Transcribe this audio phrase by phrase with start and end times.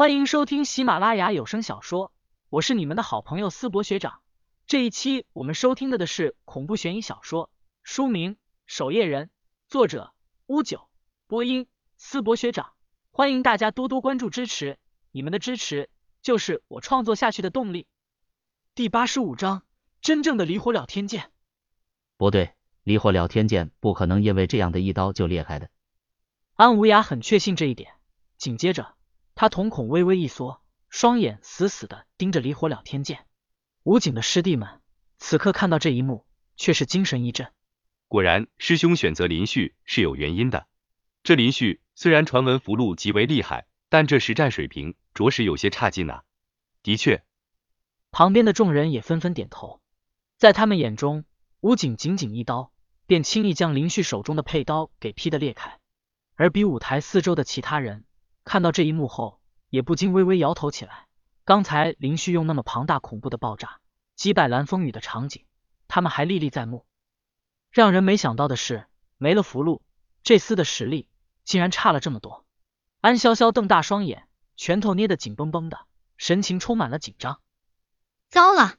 [0.00, 2.10] 欢迎收听喜马拉雅有声小说，
[2.48, 4.22] 我是你们的好朋友思博学长。
[4.66, 7.50] 这一期我们收听的的是恐怖悬疑小说，
[7.82, 9.26] 书名《守夜人》，
[9.68, 10.14] 作者
[10.46, 10.88] 乌九，
[11.26, 11.66] 播音
[11.98, 12.72] 思博学长。
[13.10, 14.78] 欢迎大家多多关注支持，
[15.12, 15.90] 你们的支持
[16.22, 17.86] 就是我创作下去的动力。
[18.74, 19.64] 第八十五章，
[20.00, 21.30] 真正的离火了天剑。
[22.16, 22.54] 不对，
[22.84, 25.68] 离火了天剑不可能因为这样的一刀就裂开的。
[26.54, 27.92] 安无涯很确信这一点，
[28.38, 28.94] 紧接着
[29.40, 30.60] 他瞳孔微微一缩，
[30.90, 33.24] 双眼死死的盯着离火两天剑。
[33.84, 34.82] 武警的师弟们
[35.16, 36.26] 此刻看到这一幕，
[36.58, 37.50] 却是精神一振。
[38.06, 40.66] 果然，师兄选择林旭是有原因的。
[41.22, 46.24] 这林旭虽然传闻符箓极为厉害，但这实战水平着实有些差劲啊。
[46.82, 47.24] 的确，
[48.10, 49.80] 旁边的众人也纷纷点头。
[50.36, 51.24] 在他们眼中，
[51.60, 52.74] 武警仅仅一刀，
[53.06, 55.78] 便轻易将林旭手中的佩刀给劈得裂开。
[56.34, 58.04] 而比武台四周的其他人
[58.50, 61.06] 看到这一幕后，也不禁微微摇头起来。
[61.44, 63.78] 刚才林旭用那么庞大恐怖的爆炸
[64.16, 65.46] 击败蓝风雨的场景，
[65.86, 66.84] 他们还历历在目。
[67.70, 69.82] 让人没想到的是，没了符箓，
[70.24, 71.08] 这厮的实力
[71.44, 72.44] 竟然差了这么多。
[73.00, 75.86] 安潇潇瞪大双眼，拳头捏得紧绷绷的，
[76.16, 77.40] 神情充满了紧张。
[78.30, 78.78] 糟了！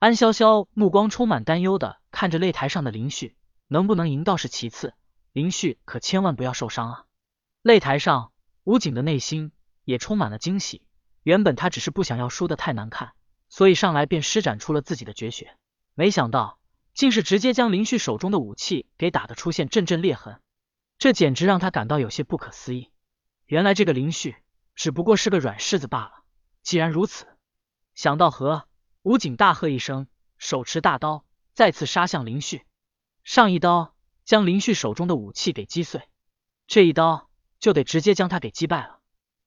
[0.00, 3.36] 安潇潇目光充满担忧的看着擂台上的林旭，
[3.68, 4.94] 能不能赢倒是其次，
[5.30, 7.04] 林旭可千万不要受伤啊！
[7.62, 8.31] 擂台上，
[8.64, 9.52] 武警的内心
[9.84, 10.86] 也充满了惊喜。
[11.22, 13.12] 原本他只是不想要输的太难看，
[13.48, 15.56] 所以上来便施展出了自己的绝学，
[15.94, 16.58] 没想到
[16.94, 20.40] 竟是直接将林旭手中的武器给打得出现阵阵裂痕，
[20.98, 22.90] 这简直让他感到有些不可思议。
[23.46, 24.36] 原来这个林旭
[24.74, 26.24] 只不过是个软柿子罢了。
[26.62, 27.26] 既然如此，
[27.94, 28.66] 想到和
[29.02, 30.06] 武警大喝一声，
[30.38, 32.64] 手持大刀再次杀向林旭，
[33.22, 36.08] 上一刀将林旭手中的武器给击碎，
[36.66, 37.28] 这一刀
[37.62, 38.98] 就得直接将他给击败了。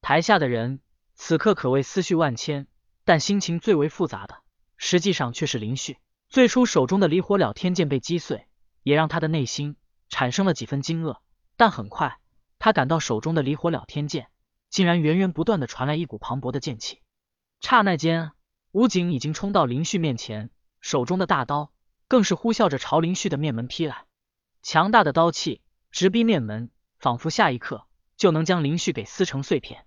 [0.00, 0.80] 台下的人。
[1.18, 2.66] 此刻可谓思绪万千，
[3.06, 4.42] 但心情最为复杂的，
[4.76, 5.96] 实际上却是林旭。
[6.28, 8.46] 最初手中的离火了天剑被击碎，
[8.82, 9.76] 也让他的内心
[10.10, 11.16] 产生了几分惊愕。
[11.56, 12.18] 但很快，
[12.58, 14.28] 他感到手中的离火了天剑
[14.68, 17.00] 竟然源源不断的传来一股磅礴的剑气。
[17.62, 18.32] 刹那间，
[18.72, 20.50] 武警已经冲到林旭面前，
[20.82, 21.72] 手中的大刀
[22.08, 24.04] 更是呼啸着朝林旭的面门劈来。
[24.62, 29.86] 强大的刀气直逼面门，仿佛下一刻就能将林旭给撕成碎片。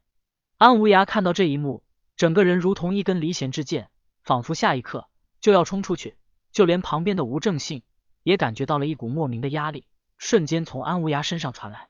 [0.58, 1.84] 安无涯看到这一幕，
[2.16, 3.90] 整个人如同一根离弦之箭，
[4.24, 5.10] 仿佛下一刻
[5.40, 6.18] 就要冲出去。
[6.52, 7.84] 就连旁边的吴正信
[8.24, 9.86] 也感觉到了一股莫名的压力，
[10.18, 11.90] 瞬间从安无涯身上传来。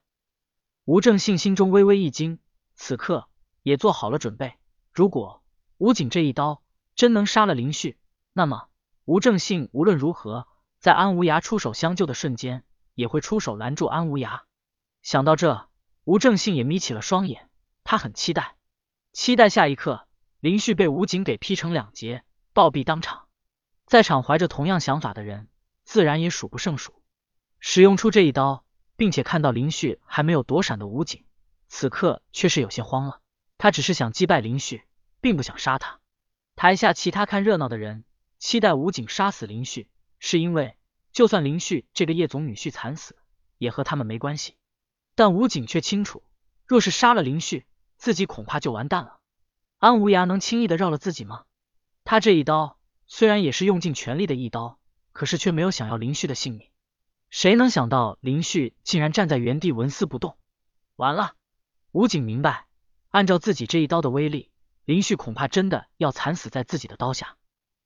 [0.83, 2.39] 吴正信心中微微一惊，
[2.75, 3.29] 此刻
[3.63, 4.55] 也做好了准备。
[4.91, 5.41] 如果
[5.77, 6.61] 吴景这一刀
[6.93, 7.97] 真能杀了林旭，
[8.33, 8.67] 那么
[9.05, 10.45] 吴正信无论如何，
[10.79, 14.41] 在安无涯出手相救的瞬间，也会出手拦住安无涯。
[15.01, 15.68] 想到这，
[16.09, 17.51] 吴正信也眯起了双眼，
[17.83, 18.55] 他很期待。
[19.13, 20.07] 期待下一刻，
[20.39, 23.27] 林旭被武警给劈成两截，暴毙当场。
[23.85, 25.49] 在场怀着同样想法的人，
[25.83, 26.99] 自然也数不胜数。
[27.59, 28.65] 使用出这一刀，
[28.95, 31.25] 并且看到林旭还没有躲闪的武警，
[31.67, 33.21] 此刻却是有些慌了。
[33.59, 34.81] 他只是想击败林旭，
[35.21, 35.99] 并不想杀他。
[36.55, 38.03] 台下其他看热闹的人，
[38.39, 39.87] 期待武警杀死林旭，
[40.17, 40.75] 是因为
[41.11, 43.15] 就算林旭这个叶总女婿惨死，
[43.59, 44.55] 也和他们没关系。
[45.19, 46.23] 但武警却清楚，
[46.65, 47.65] 若是杀了林旭，
[47.97, 49.19] 自己恐怕就完蛋了。
[49.77, 51.43] 安无涯能轻易的绕了自己吗？
[52.05, 54.79] 他这一刀虽然也是用尽全力的一刀，
[55.11, 56.69] 可是却没有想要林旭的性命。
[57.29, 60.37] 谁能想到林旭竟然站在原地纹丝不动？
[60.95, 61.33] 完了！
[61.91, 62.67] 武警明白，
[63.09, 64.49] 按照自己这一刀的威力，
[64.85, 67.35] 林旭恐怕真的要惨死在自己的刀下。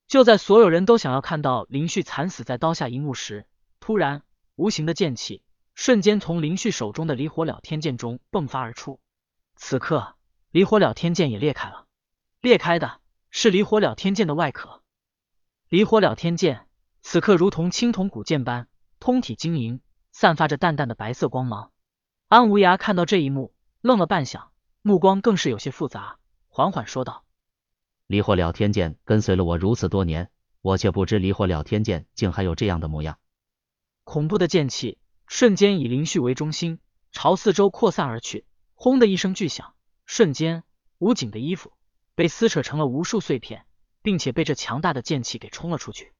[0.06, 3.48] 就在所有人都想要看到林旭惨死在刀下一幕时，
[3.80, 4.22] 突然，
[4.56, 5.42] 无形的剑气
[5.75, 9.00] 瞬间从林旭手中的离火了天剑中迸发而出。
[9.56, 10.16] 此刻，
[10.51, 11.88] 离火了天剑也裂开了，
[12.41, 14.81] 裂开的是离火了天剑的外壳。
[15.69, 16.67] 离火了天剑
[17.01, 18.67] 此刻如同青铜古剑般
[19.00, 21.72] 通体晶莹，散发着淡淡的白色光芒。
[22.28, 24.50] 安无涯看到这一幕，愣了半晌，
[24.81, 26.17] 目光更是有些复杂，
[26.47, 27.26] 缓缓说道
[28.08, 30.29] ：“离火了天剑跟随了我如此多年，
[30.61, 33.17] 我却不知离火了天剑竟还有这样的模样。”
[34.03, 34.97] 恐怖的剑气
[35.35, 36.78] 瞬间以林旭为中心，
[37.12, 38.46] 朝四周扩散而去。
[38.76, 39.74] 轰的一声巨响，
[40.06, 40.64] 瞬间，
[41.00, 41.74] 武警的衣服
[42.14, 43.66] 被撕扯成了无数碎片，
[44.03, 46.14] 并且被这强大的剑气给冲了出去。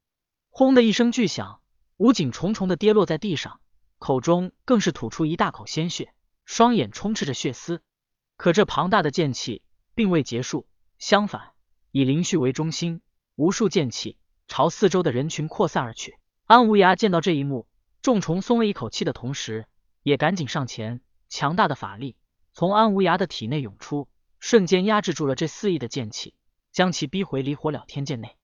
[0.50, 1.62] 轰的一声巨响，
[1.98, 3.60] 武警重重的跌落在地上，
[4.00, 6.12] 口中更是吐出一大口鲜血，
[6.44, 7.84] 双眼充斥着血丝。
[8.36, 9.62] 可这庞大的剑气
[9.94, 10.66] 并未结束，
[10.98, 11.52] 相反，
[11.92, 13.04] 以林旭为中心，
[13.36, 14.18] 无数剑气
[14.48, 16.18] 朝四周的人群扩散而去。
[16.46, 17.68] 安无涯见到这一幕，
[18.04, 19.66] 重重松了一口气的同时，
[20.02, 22.18] 也赶紧上前，强大的法力。
[22.52, 24.10] 从安无涯的体内涌出，
[24.42, 26.36] 瞬间压制住了这肆意的剑气，
[26.74, 28.36] 将其逼回离火了天剑内。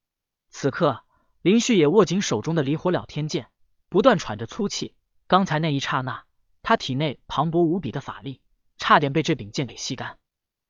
[0.50, 1.04] 此刻，
[1.42, 3.50] 林旭也握紧手中的离火了天剑，
[3.90, 4.96] 不断喘着粗气。
[5.28, 6.24] 刚才那一刹那，
[6.62, 8.40] 他体内磅礴无比的法力，
[8.78, 10.18] 差点被这柄剑给吸干。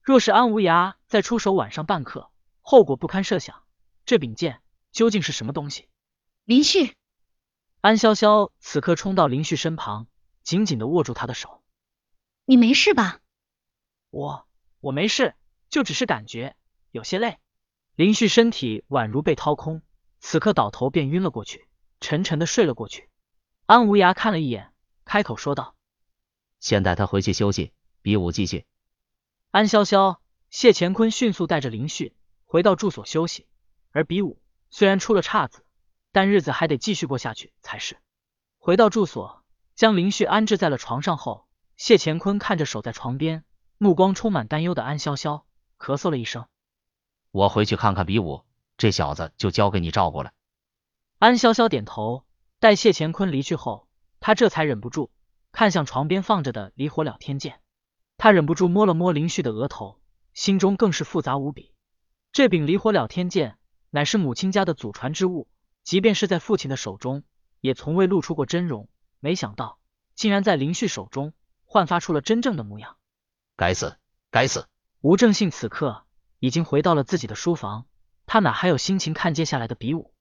[0.01, 2.31] 若是安无涯再出手晚上半刻，
[2.61, 3.61] 后果不堪设想。
[4.03, 4.61] 这柄剑
[4.91, 5.87] 究竟是什么东西？
[6.43, 6.95] 林旭，
[7.81, 10.07] 安潇潇此刻冲到林旭身旁，
[10.43, 11.61] 紧紧的握住他的手。
[12.43, 13.21] 你没事吧？
[14.09, 14.45] 我
[14.81, 15.33] 我没事，
[15.69, 16.57] 就只是感觉
[16.91, 17.39] 有些累。
[17.95, 19.81] 林旭身体宛如被掏空，
[20.19, 21.69] 此刻倒头便晕了过去，
[22.01, 23.09] 沉沉的睡了过去。
[23.65, 24.73] 安无涯看了一眼，
[25.05, 25.75] 开口说道
[26.59, 27.71] ：“先带他回去休息，
[28.01, 28.65] 比武继续。”
[29.51, 30.17] 安潇潇、
[30.49, 33.47] 谢乾坤迅速带着林旭回到住所休息，
[33.91, 35.63] 而比武虽然出了岔子，
[36.11, 37.97] 但日子还得继续过下去才是。
[38.57, 39.43] 回到住所，
[39.75, 41.47] 将林旭安置在了床上后，
[41.77, 43.43] 谢乾坤看着守在床边、
[43.77, 45.43] 目光充满担忧的安潇潇，
[45.77, 46.47] 咳嗽了一声
[47.31, 48.43] ：“我回去看看比武，
[48.77, 50.31] 这小子就交给你照顾了。”
[51.19, 52.25] 安潇潇点头。
[52.61, 53.87] 待谢乾坤离去后，
[54.19, 55.11] 他这才忍不住
[55.53, 57.61] 看向床边放着的离火燎天剑。
[58.17, 60.01] 他忍不住摸了摸林旭的额头，
[60.33, 61.73] 心中更是复杂无比。
[62.33, 63.57] 这柄离火燎天剑
[63.91, 65.47] 乃是母亲家的祖传之物，
[65.89, 67.23] 即便是在父亲的手中，
[67.61, 68.87] 也从未露出过真容。
[69.19, 69.79] 没想到，
[70.13, 71.33] 竟然在林旭手中
[71.65, 72.97] 焕发出了真正的模样。
[73.55, 73.97] 该死，
[74.29, 74.67] 该死！
[75.01, 76.05] 吴正信此刻
[76.37, 77.87] 已经回到了自己的书房，
[78.27, 80.13] 他哪还有心情看接下来的比武？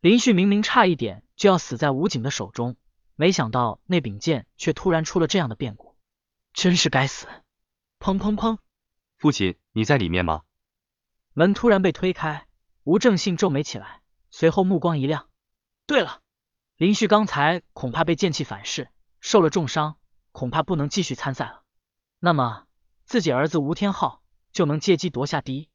[0.00, 2.76] 林旭明明差一点就要死在武警的手中，
[3.16, 5.96] 没想到那柄剑却突然出了这样的变故。
[6.52, 7.26] 真是该死！
[7.98, 8.58] 砰砰砰！
[9.16, 10.42] 父亲，你在里面吗？
[11.32, 12.46] 门突然被推开，
[12.84, 15.28] 吴正信皱眉起来，随后目光一亮。
[15.86, 16.20] 对了，
[16.76, 18.90] 林旭刚才恐怕被剑气反噬，
[19.20, 19.96] 受了重伤，
[20.32, 21.62] 恐怕不能继续参赛了。
[22.18, 22.66] 那么
[23.04, 24.22] 自己儿子吴天昊
[24.52, 25.68] 就能借机夺下第一。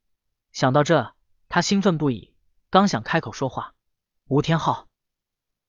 [0.52, 1.14] 想到这，
[1.48, 2.34] 他兴奋不已，
[2.70, 3.74] 刚想开口说话，
[4.28, 4.86] 吴天昊，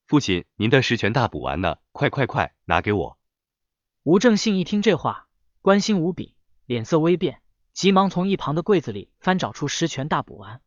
[0.05, 1.77] 父亲，您的十全大补丸呢？
[1.91, 3.17] 快快快，拿给我！
[4.03, 5.27] 吴正信一听这话，
[5.61, 6.35] 关心无比，
[6.65, 7.41] 脸色微变，
[7.73, 10.61] 急忙从一旁的柜子里翻找出十全大补丸。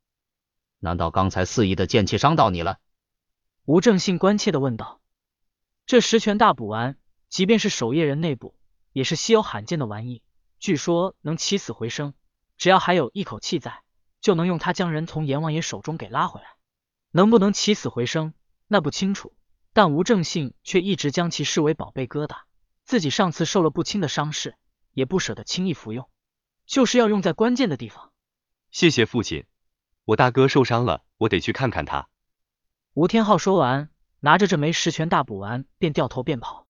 [0.79, 2.79] 难道刚才肆意的剑气伤到你了？
[3.65, 5.01] 吴正信关切的问道。
[5.87, 6.97] 这十全大补丸，
[7.29, 8.55] 即便是守夜人内部，
[8.93, 10.23] 也是稀有罕见的玩意，
[10.59, 12.15] 据说能起死回生，
[12.57, 13.83] 只要还有一口气在，
[14.21, 16.49] 就能用它将人从阎王爷手中给拉回来。
[17.11, 18.35] 能不能起死回生，
[18.67, 19.35] 那不清楚，
[19.73, 22.37] 但吴正信却一直将其视为宝贝疙瘩。
[22.85, 24.57] 自己上次受了不轻的伤势，
[24.93, 26.09] 也不舍得轻易服用，
[26.67, 28.13] 就是要用在关键的地方。
[28.71, 29.47] 谢谢父亲，
[30.09, 32.09] 我大哥受伤了，我得去看看他。
[32.95, 33.91] 吴天昊说完，
[34.21, 36.67] 拿着这枚十全大补丸，便掉头便跑。